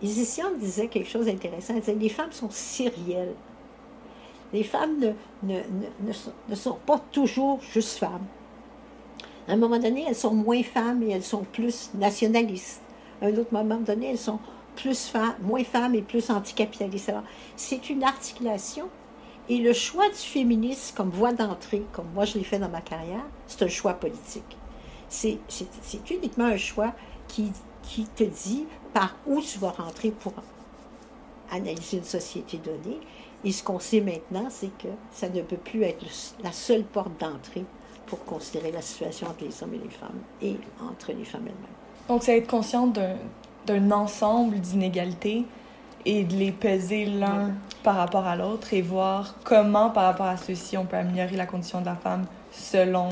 [0.02, 1.74] Isissian disait quelque chose d'intéressant.
[1.74, 3.34] Elle disait les femmes sont sérielles.
[4.52, 5.60] Les femmes ne,
[6.48, 8.26] ne sont pas toujours juste femmes.
[9.46, 12.82] À un moment donné, elles sont moins femmes et elles sont plus nationalistes.
[13.20, 14.38] À un autre moment donné, elles sont
[14.76, 17.08] plus femmes, moins femmes et plus anticapitalistes.
[17.08, 17.24] Alors,
[17.56, 18.88] c'est une articulation.
[19.48, 22.80] Et le choix du féminisme comme voie d'entrée, comme moi je l'ai fait dans ma
[22.80, 24.56] carrière, c'est un choix politique.
[25.08, 25.38] C'est
[26.10, 26.92] uniquement un choix
[27.26, 27.50] qui,
[27.82, 30.34] qui te dit par où tu vas rentrer pour
[31.50, 33.00] analyser une société donnée.
[33.42, 36.04] Et ce qu'on sait maintenant, c'est que ça ne peut plus être
[36.44, 37.64] la seule porte d'entrée
[38.06, 41.76] pour considérer la situation entre les hommes et les femmes et entre les femmes elles-mêmes.
[42.08, 42.86] Donc, c'est être conscient
[43.66, 45.44] d'un ensemble d'inégalités
[46.06, 50.36] et de les peser l'un par rapport à l'autre et voir comment, par rapport à
[50.36, 53.10] ceci, on peut améliorer la condition de la femme selon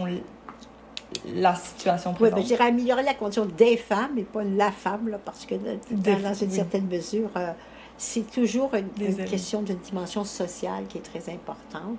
[1.34, 2.20] la situation présente.
[2.20, 5.44] Oui, ben, je dirais améliorer la condition des femmes et pas la femme, là, parce
[5.46, 7.52] que dans, une certaine mesure, euh,
[7.96, 11.98] c'est toujours une, une question d'une dimension sociale qui est très importante.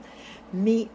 [0.53, 0.87] Mais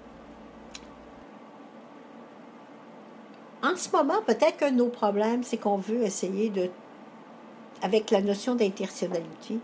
[3.62, 6.71] en ce moment, peut-être qu'un de nos problèmes, c'est qu'on veut essayer de,
[7.85, 9.59] avec la notion d'intersectionnalité,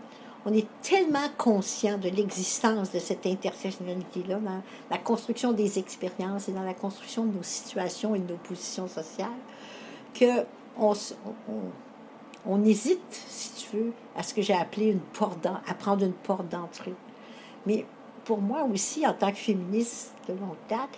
[0.45, 6.51] on est tellement conscient de l'existence de cette intersectionnalité-là dans la construction des expériences et
[6.51, 9.27] dans la construction de nos situations et de nos positions sociales
[10.13, 10.45] que
[10.77, 10.93] on,
[12.45, 16.13] on, hésite, si tu veux, à ce que j'ai appelé une porte à prendre une
[16.13, 16.93] porte d'entrée.
[17.65, 17.85] Mais
[18.23, 20.89] pour moi aussi, en tant que féministe de longue date,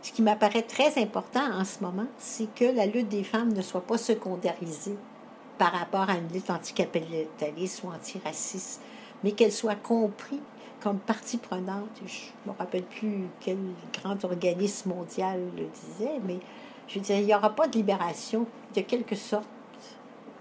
[0.00, 3.60] ce qui m'apparaît très important en ce moment, c'est que la lutte des femmes ne
[3.60, 4.96] soit pas secondarisée
[5.60, 8.80] par rapport à une lutte anticapitaliste ou antiraciste,
[9.22, 10.40] mais qu'elle soit comprise
[10.80, 11.90] comme partie prenante.
[12.06, 13.58] Je ne me rappelle plus quel
[13.92, 16.38] grand organisme mondial le disait, mais
[16.88, 19.46] je veux dire, il n'y aura pas de libération de quelque sorte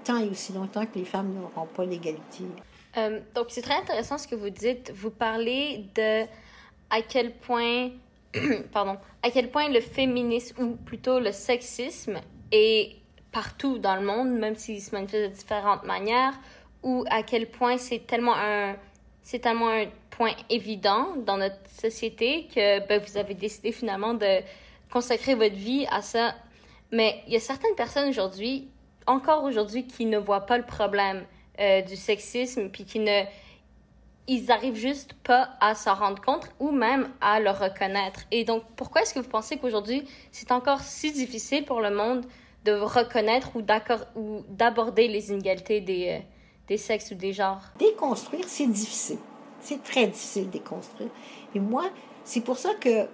[0.06, 2.46] tant et aussi longtemps que les femmes n'auront pas l'égalité.
[2.96, 4.94] Euh, donc, c'est très intéressant ce que vous dites.
[4.96, 6.24] Vous parlez de
[6.90, 7.90] à quel point,
[8.72, 12.22] pardon, à quel point le féminisme, ou plutôt le sexisme,
[12.54, 12.96] est
[13.32, 16.34] partout dans le monde, même s'il se manifeste de différentes manières,
[16.84, 18.76] ou à quel point c'est tellement un,
[19.22, 24.42] c'est tellement un point évident dans notre société que ben, vous avez décidé finalement de
[24.92, 26.36] consacrer votre vie à ça.
[26.92, 28.70] Mais il y a certaines personnes aujourd'hui,
[29.06, 31.26] encore aujourd'hui, qui ne voient pas le problème
[31.60, 33.24] euh, du sexisme, puis qui ne
[34.30, 38.22] ils arrivent juste pas à s'en rendre compte ou même à le reconnaître.
[38.30, 42.26] Et donc, pourquoi est-ce que vous pensez qu'aujourd'hui, c'est encore si difficile pour le monde
[42.70, 46.20] de reconnaître ou d'aborder les inégalités des, euh,
[46.68, 47.62] des sexes ou des genres?
[47.78, 49.18] Déconstruire, c'est difficile.
[49.62, 51.10] C'est très difficile de déconstruire.
[51.56, 51.86] Et moi,
[52.24, 53.08] c'est pour ça que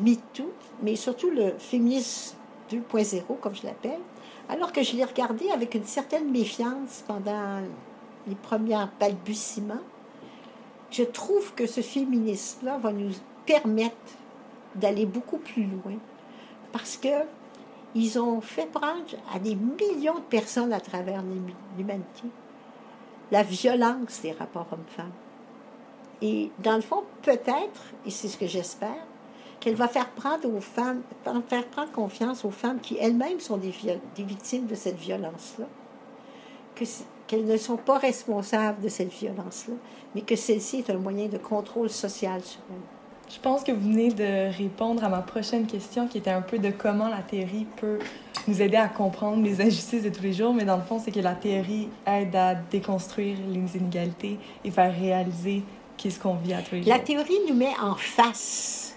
[0.00, 2.36] MeToo, mais surtout le féminisme
[2.70, 4.00] 2.0, comme je l'appelle,
[4.48, 7.60] alors que je l'ai regardé avec une certaine méfiance pendant
[8.26, 9.82] les premiers balbutiements,
[10.90, 13.12] je trouve que ce féminisme-là va nous
[13.46, 13.96] permettre
[14.74, 15.94] d'aller beaucoup plus loin
[16.72, 17.08] parce que
[17.94, 21.22] ils ont fait prendre à des millions de personnes à travers
[21.76, 22.28] l'humanité
[23.30, 25.12] la violence des rapports hommes-femmes.
[26.22, 29.06] Et dans le fond, peut-être, et c'est ce que j'espère,
[29.58, 31.02] qu'elle va faire prendre aux femmes,
[31.46, 33.72] faire prendre confiance aux femmes qui elles-mêmes sont des,
[34.18, 35.66] victimes de cette violence-là,
[36.74, 36.84] que
[37.26, 39.74] qu'elles ne sont pas responsables de cette violence-là,
[40.14, 42.99] mais que celle-ci est un moyen de contrôle social sur elles.
[43.32, 46.58] Je pense que vous venez de répondre à ma prochaine question qui était un peu
[46.58, 48.00] de comment la théorie peut
[48.48, 51.12] nous aider à comprendre les injustices de tous les jours, mais dans le fond, c'est
[51.12, 55.62] que la théorie aide à déconstruire les inégalités et faire réaliser
[55.96, 56.92] qu'est-ce qu'on vit à tous les jours.
[56.92, 58.96] La théorie nous met en face,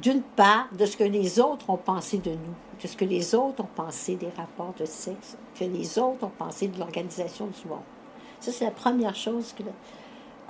[0.00, 3.34] d'une part, de ce que les autres ont pensé de nous que ce que les
[3.34, 7.68] autres ont pensé des rapports de sexe, que les autres ont pensé de l'organisation du
[7.68, 7.80] monde.
[8.40, 9.52] Ça, c'est la première chose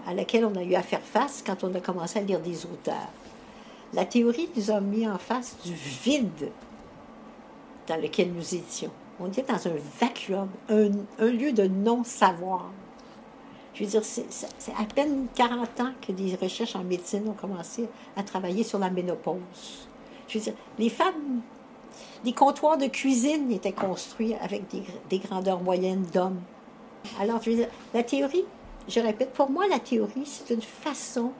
[0.06, 2.64] à laquelle on a eu à faire face quand on a commencé à lire des
[2.66, 3.10] auteurs.
[3.94, 6.50] La théorie nous a mis en face du vide
[7.86, 8.90] dans lequel nous étions.
[9.20, 12.70] On était dans un vacuum, un, lieu de non-savoir.
[13.74, 17.88] Je veux dire, c'est à peine 40 ans que des recherches en médecine ont commencé
[18.16, 19.88] à travailler sur la ménopause.
[20.28, 21.40] Je veux dire, les femmes
[22.24, 24.64] des comptoirs de cuisine étaient construits avec
[25.08, 26.40] des, grandeurs moyennes d'hommes.
[27.20, 28.44] Alors, je veux dire, la théorie,
[28.88, 31.32] je répète, pour moi, la théorie, c'est une façon,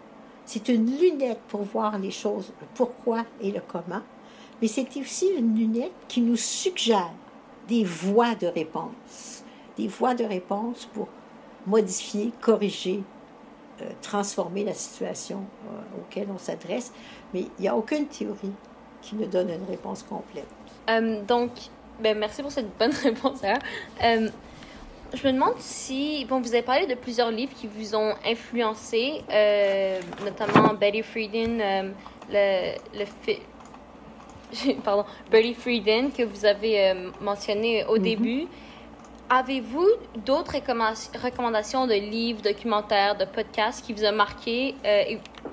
[0.45, 4.03] c'est une lunette pour voir les choses, le pourquoi et le comment,
[4.61, 7.13] mais c'est aussi une lunette qui nous suggère
[7.69, 9.45] des voies de réponse,
[9.77, 11.09] des voies de réponse pour
[11.67, 13.03] modifier, corriger,
[13.83, 16.93] euh, transformer la situation euh, auquel on s'adresse.
[17.33, 18.53] Mais il n'y a aucune théorie
[19.03, 20.49] qui nous donne une réponse complète.
[20.89, 21.51] Euh, donc,
[22.01, 23.41] ben, merci pour cette bonne réponse.
[24.03, 24.29] Euh,
[25.15, 29.23] je me demande si, bon, vous avez parlé de plusieurs livres qui vous ont influencé,
[29.31, 31.91] euh, notamment Betty Friedan, euh,
[32.31, 38.03] le, le pardon, Betty Friedan que vous avez mentionné au mm-hmm.
[38.03, 38.47] début.
[39.31, 39.87] Avez-vous
[40.25, 40.55] d'autres
[41.23, 44.75] recommandations de livres, documentaires, de podcasts qui vous ont marqué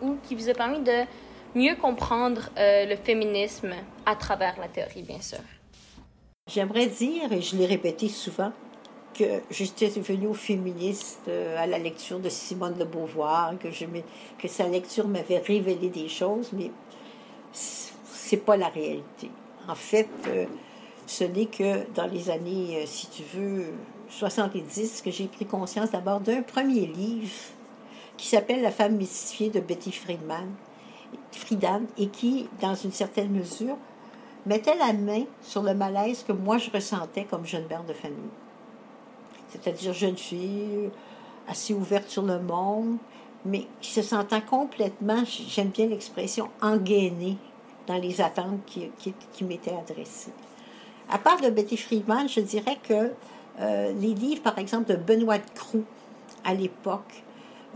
[0.01, 1.05] ou qui vous ont permis de
[1.55, 3.73] mieux comprendre euh, le féminisme
[4.05, 5.39] à travers la théorie, bien sûr?
[6.47, 8.51] J'aimerais dire, et je l'ai répété souvent,
[9.17, 13.85] que j'étais venue au féministe euh, à la lecture de Simone de Beauvoir, que, je,
[14.37, 16.71] que sa lecture m'avait révélé des choses, mais
[17.51, 19.29] c'est pas la réalité.
[19.67, 20.45] En fait, euh,
[21.07, 23.65] ce n'est que dans les années, si tu veux,
[24.09, 27.33] 70 que j'ai pris conscience d'abord d'un premier livre
[28.17, 30.47] qui s'appelle La femme mystifiée de Betty Friedman,
[31.31, 33.77] Friedan et qui, dans une certaine mesure,
[34.45, 38.31] mettait la main sur le malaise que moi je ressentais comme jeune mère de famille.
[39.61, 40.89] C'est-à-dire jeune fille,
[41.47, 42.97] assez ouverte sur le monde,
[43.45, 47.37] mais qui se sentant complètement, j'aime bien l'expression, engainée
[47.87, 50.33] dans les attentes qui, m'étaient adressées.
[51.09, 53.11] À part de Betty Friedman, je dirais que
[53.59, 55.85] euh, les livres, par exemple, de Benoît de Croux,
[56.43, 57.23] à l'époque,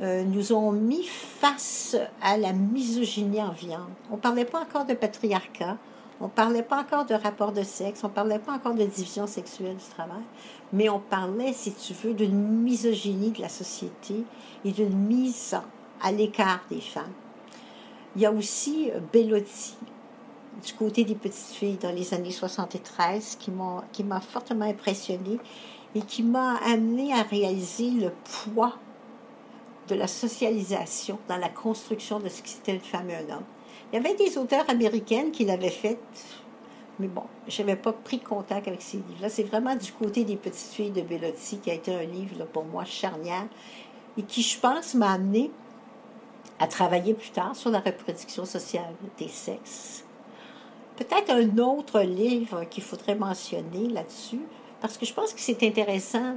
[0.02, 3.89] euh, nous ont mis face à la misogynie en viande.
[4.10, 5.78] On ne parlait pas encore de patriarcat,
[6.22, 8.84] on ne parlait pas encore de rapport de sexe, on ne parlait pas encore de
[8.84, 10.24] division sexuelle du travail,
[10.73, 14.23] mais on parlait, si tu veux, d'une misogynie de la société
[14.63, 15.58] et d'une mise
[16.01, 17.13] à l'écart des femmes.
[18.15, 19.75] Il y a aussi euh, Bellotti,
[20.65, 23.51] du côté des petites filles dans les années 73 qui
[24.03, 25.39] m'a fortement impressionnée
[25.95, 28.75] et qui m'a amené à réaliser le poids
[29.88, 33.43] de la socialisation dans la construction de ce qui c'était une femme et un homme.
[33.91, 35.97] Il y avait des auteurs américaines qui l'avaient fait,
[37.00, 39.30] mais bon, je n'avais pas pris contact avec ces livres-là.
[39.30, 42.66] C'est vraiment du côté des petites filles de Bellotti qui a été un livre pour
[42.66, 43.48] moi charnière
[44.18, 45.50] et qui, je pense, m'a amené
[46.60, 50.04] à travailler plus tard sur la reproduction sociale des sexes.
[50.98, 54.42] Peut-être un autre livre qu'il faudrait mentionner là-dessus,
[54.82, 56.36] parce que je pense que c'est intéressant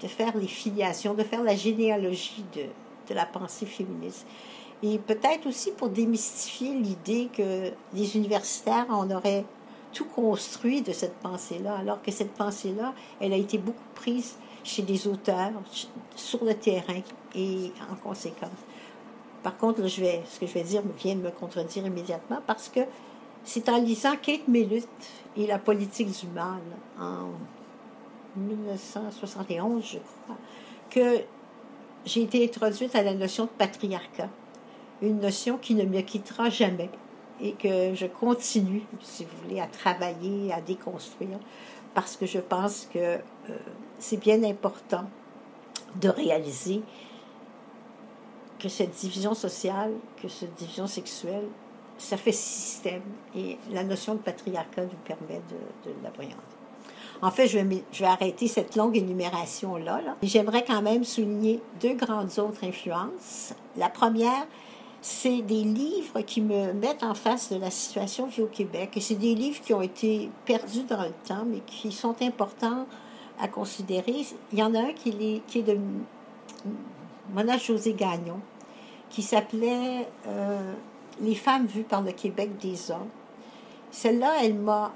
[0.00, 2.62] de faire les filiations, de faire la généalogie de,
[3.08, 4.26] de la pensée féministe.
[4.82, 9.44] Et peut-être aussi pour démystifier l'idée que les universitaires en auraient
[9.92, 14.82] tout construit de cette pensée-là, alors que cette pensée-là, elle a été beaucoup prise chez
[14.82, 15.50] des auteurs,
[16.14, 17.00] sur le terrain
[17.34, 18.50] et en conséquence.
[19.42, 22.68] Par contre, je vais, ce que je vais dire vient de me contredire immédiatement parce
[22.68, 22.80] que
[23.44, 24.88] c'est en lisant Kate Millett
[25.36, 26.60] et la politique du mal
[26.98, 27.30] en
[28.36, 30.36] 1971, je crois,
[30.90, 31.22] que
[32.04, 34.28] j'ai été introduite à la notion de patriarcat,
[35.00, 36.90] une notion qui ne me quittera jamais
[37.42, 41.38] et que je continue, si vous voulez, à travailler, à déconstruire,
[41.92, 43.18] parce que je pense que euh,
[43.98, 45.04] c'est bien important
[46.00, 46.82] de réaliser
[48.58, 51.44] que cette division sociale, que cette division sexuelle,
[51.98, 53.02] ça fait système
[53.36, 56.36] et la notion de patriarcat nous permet de, de l'appréhender.
[57.22, 60.00] En fait, je vais, arrêter cette longue énumération-là.
[60.00, 60.16] Là.
[60.22, 63.54] J'aimerais quand même souligner deux grandes autres influences.
[63.76, 64.46] La première,
[65.02, 68.90] c'est des livres qui me mettent en face de la situation vie au Québec.
[68.96, 72.86] Et c'est des livres qui ont été perdus dans le temps, mais qui sont importants
[73.40, 74.24] à considérer.
[74.52, 75.76] Il y en a un qui est, de
[77.34, 78.38] Mona José Gagnon,
[79.10, 80.72] qui s'appelait euh,
[81.20, 83.10] Les femmes vues par le Québec des hommes.
[83.90, 84.36] Celle-là,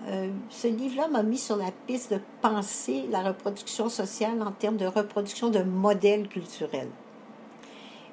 [0.07, 4.77] euh, ce livre-là m'a mis sur la piste de penser la reproduction sociale en termes
[4.77, 6.89] de reproduction de modèles culturels.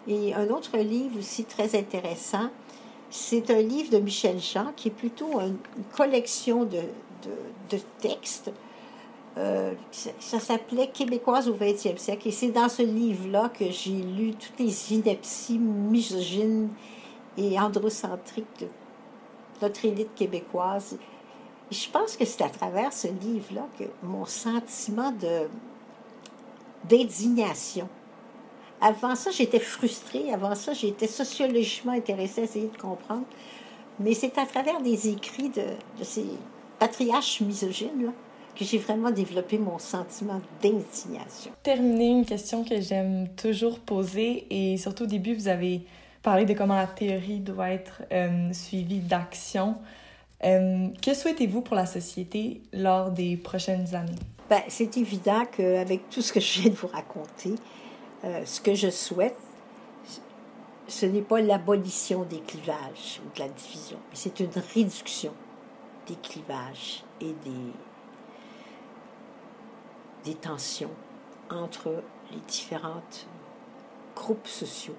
[0.07, 2.49] Et un autre livre aussi très intéressant,
[3.09, 5.57] c'est un livre de Michel Jean qui est plutôt une
[5.95, 6.81] collection de,
[7.69, 8.51] de, textes.
[9.37, 12.27] Euh, ça, s'appelait Québécoise au 20e siècle.
[12.27, 16.69] Et c'est dans ce livre-là que j'ai lu toutes les inepties misogynes
[17.37, 18.67] et androcentriques de
[19.61, 20.97] notre élite québécoise.
[21.71, 25.13] Et je pense que c'est à travers ce livre-là que mon sentiment
[26.89, 27.87] d'indignation
[28.83, 30.31] avant ça, j'étais frustrée.
[30.33, 33.23] Avant ça, j'étais sociologiquement intéressée à essayer de comprendre.
[33.99, 35.63] Mais c'est à travers des écrits de,
[36.03, 36.25] ces
[36.79, 38.11] patriarches misogynes
[38.55, 41.51] que j'ai vraiment développé mon sentiment d'indignation.
[41.63, 45.81] Terminer une question que j'aime toujours poser, et surtout au début, vous avez
[46.21, 49.75] parlé de comment la théorie doit être euh, suivie d'action.
[50.43, 54.11] Euh, que souhaitez-vous pour la société lors des prochaines années?
[54.49, 57.55] Ben, c'est évident qu'avec tout ce que je viens de vous raconter,
[58.23, 59.37] euh, ce que je souhaite,
[60.87, 65.33] ce n'est pas l'abolition des clivages ou de la division, mais c'est une réduction
[66.07, 67.33] des clivages et
[70.23, 70.91] des, tensions
[71.49, 73.03] entre les différents
[74.15, 74.95] groupes sociaux.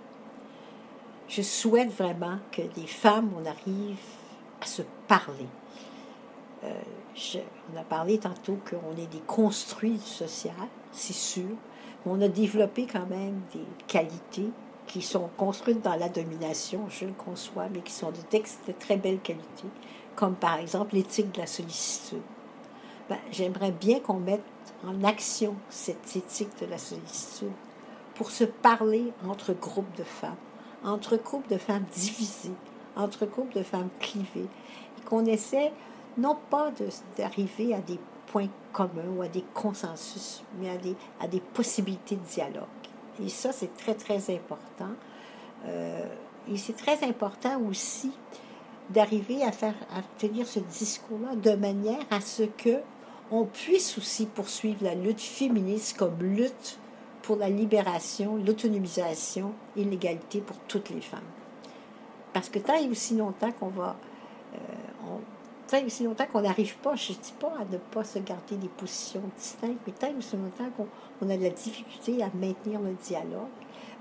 [1.29, 3.99] Je souhaite vraiment que les femmes, on arrive
[4.61, 5.49] à se parler.
[6.63, 6.81] Euh,
[7.73, 10.51] on a parlé tantôt qu'on est des construits sociaux,
[10.93, 11.57] c'est sûr,
[12.07, 14.51] on a développé quand même des qualités
[14.87, 18.73] qui sont construites dans la domination, je le conçois, mais qui sont de textes de
[18.73, 19.65] très belle qualité,
[20.15, 22.23] comme par exemple l'éthique de la sollicitude.
[23.09, 24.43] Ben, J'aimerais bien qu'on mette
[24.87, 27.53] en action cette éthique de la sollicitude
[28.15, 30.37] pour se parler entre groupes de femmes,
[30.85, 32.55] entre groupes de femmes divisées,
[32.97, 34.49] entre groupes de femmes clivées,
[34.99, 35.73] et qu'on essaie
[36.17, 36.71] non pas
[37.17, 42.17] d'arriver à des points communs ou à des consensus, mais à des, à des possibilités
[42.17, 42.65] de dialogue.
[43.25, 44.91] Et ça, c'est très, très important.
[45.67, 46.05] Euh,
[46.53, 48.13] et c'est très important aussi
[48.91, 52.81] d'arriver à faire à tenir ce discours-là de manière à ce que
[53.31, 56.79] on puisse aussi poursuivre la lutte féministe comme lutte
[57.23, 61.21] pour la libération, l'autonomisation et l'égalité pour toutes les femmes.
[62.35, 63.97] Parce que tant et aussi longtemps qu'on va,
[64.55, 64.59] euh,
[65.67, 68.57] tant aussi longtemps qu'on n'arrive pas, je ne dis pas à ne pas se garder
[68.57, 72.93] des positions distinctes, mais tant aussi longtemps qu'on a de la difficulté à maintenir le
[72.93, 73.49] dialogue,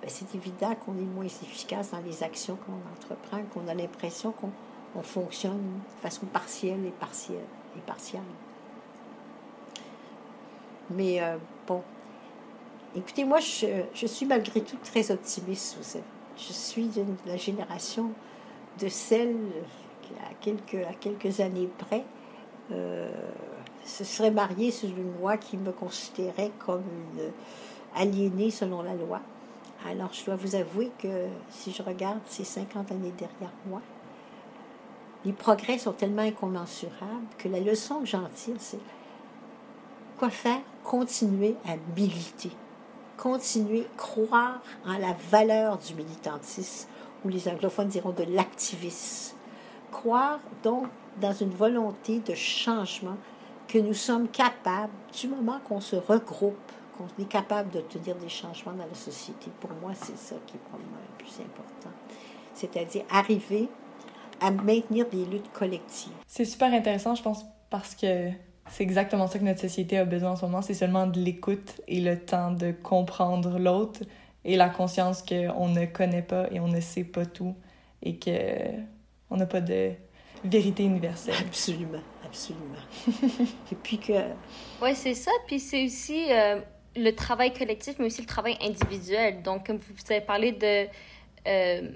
[0.01, 4.33] ben, c'est évident qu'on est moins efficace dans les actions qu'on entreprend, qu'on a l'impression
[4.33, 7.45] qu'on fonctionne de façon partielle et partielle
[7.77, 8.21] et partielle.
[10.89, 11.81] Mais euh, bon,
[12.95, 15.77] écoutez, moi, je, suis malgré tout très optimiste.
[16.37, 18.11] Je suis de la génération
[18.79, 19.35] de celles
[20.29, 22.03] à quelques, à années près,
[23.85, 26.83] se serait marié sous une loi qui me considérait comme
[27.15, 27.31] une
[27.95, 29.19] aliénée selon la loi.
[29.89, 33.81] Alors, je dois vous avouer que si je regarde ces 50 années derrière moi,
[35.25, 38.79] les progrès sont tellement incommensurables que la leçon que j'en tire, c'est
[40.17, 40.61] quoi faire?
[40.83, 42.51] Continuer à militer.
[43.17, 46.89] Continuer, croire en la valeur du militantisme,
[47.23, 49.35] ou les anglophones diront de l'activisme.
[49.93, 50.87] Croire donc
[51.21, 53.15] dans une volonté de changement
[53.67, 58.73] que nous sommes capables, du moment qu'on se regroupe, qu'on est capable d'obtenir des changements
[58.73, 59.51] dans la société.
[59.61, 61.95] Pour moi, c'est ça qui est probablement le plus important.
[62.55, 63.69] C'est-à-dire arriver
[64.41, 66.13] à maintenir des luttes collectives.
[66.25, 68.31] C'est super intéressant, je pense, parce que
[68.69, 70.63] c'est exactement ça que notre société a besoin en ce moment.
[70.63, 74.01] C'est seulement de l'écoute et le temps de comprendre l'autre
[74.43, 77.55] et la conscience qu'on ne connaît pas et on ne sait pas tout
[78.01, 78.17] et
[79.33, 79.93] qu'on n'a pas de
[80.45, 81.33] vérité universelle.
[81.39, 82.75] Absolument, absolument.
[83.71, 84.13] et puis que...
[84.79, 85.31] Oui, c'est ça.
[85.47, 86.59] Puis c'est aussi euh,
[86.95, 89.41] le travail collectif, mais aussi le travail individuel.
[89.41, 90.85] Donc, comme vous avez parlé de,
[91.47, 91.89] euh,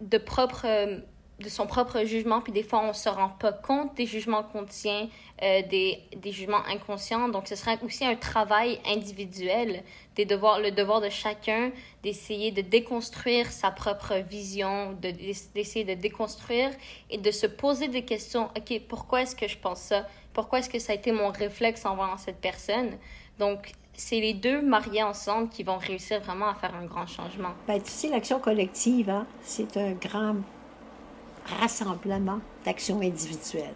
[0.00, 1.00] de propres euh,
[1.40, 4.64] de son propre jugement, puis des fois, on se rend pas compte des jugements qu'on
[4.64, 5.08] tient,
[5.42, 7.28] euh, des, des, jugements inconscients.
[7.28, 9.82] Donc, ce serait aussi un travail individuel,
[10.14, 11.72] des devoirs, le devoir de chacun
[12.04, 16.70] d'essayer de déconstruire sa propre vision, d'essayer de, de déconstruire
[17.10, 18.48] et de se poser des questions.
[18.56, 20.06] OK, pourquoi est-ce que je pense ça?
[20.32, 22.96] Pourquoi est-ce que ça a été mon réflexe envers cette personne?
[23.40, 27.50] Donc, c'est les deux mariés ensemble qui vont réussir vraiment à faire un grand changement.
[27.66, 30.36] Ben, tu sais, l'action collective, hein, c'est un grand
[31.60, 33.74] rassemblement d'actions individuelles.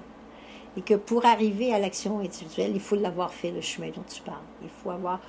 [0.77, 4.23] Et que pour arriver à l'action individuelle, il faut l'avoir fait le chemin dont tu
[4.23, 4.37] parles.
[4.63, 5.21] Il faut avoir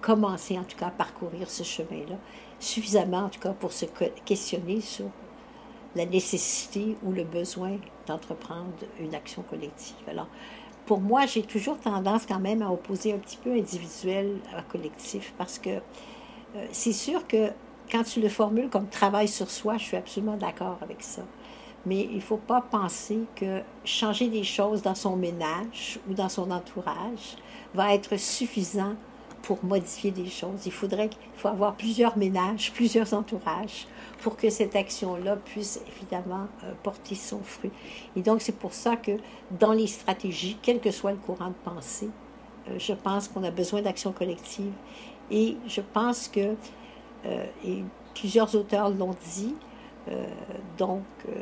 [0.00, 2.16] commencé en tout cas à parcourir ce chemin-là,
[2.60, 3.86] suffisamment en tout cas pour se
[4.24, 5.06] questionner sur
[5.96, 9.96] la nécessité ou le besoin d'entreprendre une action collective.
[10.06, 10.28] Alors,
[10.86, 15.34] pour moi, j'ai toujours tendance quand même à opposer un petit peu individuel à collectif
[15.36, 17.50] parce que euh, c'est sûr que
[17.90, 21.22] quand tu le formules comme travail sur soi, je suis absolument d'accord avec ça.
[21.86, 26.28] Mais il ne faut pas penser que changer des choses dans son ménage ou dans
[26.28, 27.36] son entourage
[27.74, 28.94] va être suffisant
[29.42, 30.66] pour modifier des choses.
[30.66, 33.86] Il faudrait qu'il faut avoir plusieurs ménages, plusieurs entourages
[34.20, 37.70] pour que cette action-là puisse évidemment euh, porter son fruit.
[38.16, 39.12] Et donc, c'est pour ça que
[39.58, 42.10] dans les stratégies, quel que soit le courant de pensée,
[42.68, 44.72] euh, je pense qu'on a besoin d'action collective.
[45.30, 46.54] Et je pense que,
[47.24, 49.54] euh, et plusieurs auteurs l'ont dit,
[50.76, 51.32] donc, euh,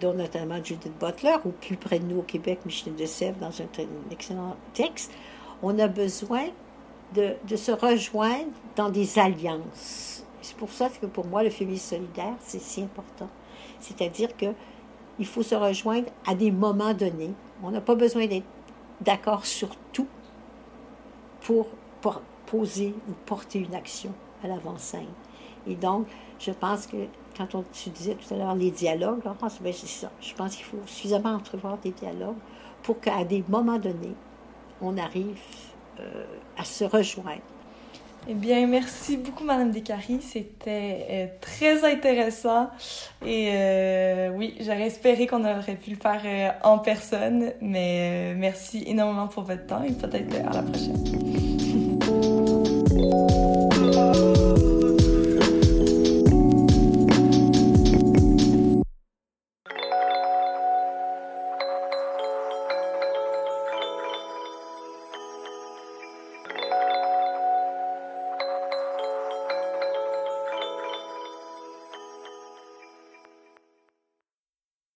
[0.00, 3.48] dont notamment Judith Butler, ou plus près de nous au Québec, Micheline de Sèvres, dans
[3.60, 3.66] un,
[4.10, 5.12] excellent texte,
[5.62, 6.46] on a besoin
[7.14, 10.24] de, de se rejoindre dans des alliances.
[10.40, 13.28] C'est pour ça que pour moi, le féminisme solidaire, c'est si important.
[13.80, 14.46] C'est-à-dire que
[15.18, 17.34] il faut se rejoindre à des moments donnés.
[17.62, 18.46] On n'a pas besoin d'être
[19.02, 20.08] d'accord sur tout
[21.42, 21.68] pour,
[22.00, 24.12] pour, poser ou porter une action
[24.42, 25.06] à l'avant-scène.
[25.66, 26.06] Et donc,
[26.38, 26.96] je pense que
[27.36, 30.10] quand on, tu disais tout à l'heure les dialogues, Laurence, ben c'est ça.
[30.20, 32.36] Je pense qu'il faut suffisamment entrevoir des dialogues
[32.82, 34.14] pour qu'à des moments donnés,
[34.80, 35.38] on arrive
[36.00, 36.24] euh,
[36.56, 37.42] à se rejoindre.
[38.28, 40.20] Eh bien, merci beaucoup, Madame Descaries.
[40.20, 42.68] C'était euh, très intéressant.
[43.24, 47.52] Et euh, oui, j'aurais espéré qu'on aurait pu le faire en personne.
[47.62, 51.39] Mais merci énormément pour votre temps et peut-être à la prochaine.